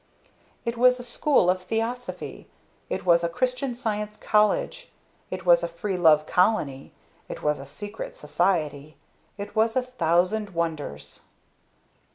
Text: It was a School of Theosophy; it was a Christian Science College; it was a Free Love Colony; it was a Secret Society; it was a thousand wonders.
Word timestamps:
It 0.65 0.77
was 0.77 0.99
a 0.99 1.03
School 1.03 1.47
of 1.47 1.61
Theosophy; 1.61 2.47
it 2.89 3.05
was 3.05 3.23
a 3.23 3.29
Christian 3.29 3.75
Science 3.75 4.17
College; 4.17 4.89
it 5.29 5.45
was 5.45 5.61
a 5.61 5.67
Free 5.67 5.95
Love 5.95 6.25
Colony; 6.25 6.91
it 7.29 7.43
was 7.43 7.59
a 7.59 7.67
Secret 7.67 8.17
Society; 8.17 8.97
it 9.37 9.55
was 9.55 9.75
a 9.75 9.83
thousand 9.83 10.55
wonders. 10.55 11.21